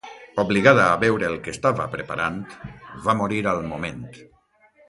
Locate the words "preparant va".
1.97-3.19